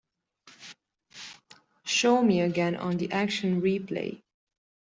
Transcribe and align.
Show 1.85 2.23
me 2.23 2.41
again 2.41 2.75
on 2.75 2.97
the 2.97 3.11
action 3.11 3.61
replay 3.61 4.23